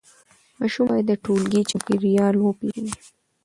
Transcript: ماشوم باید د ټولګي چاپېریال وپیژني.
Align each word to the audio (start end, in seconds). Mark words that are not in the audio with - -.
ماشوم 0.59 0.85
باید 0.89 1.05
د 1.09 1.11
ټولګي 1.23 1.61
چاپېریال 1.69 2.35
وپیژني. 2.37 2.93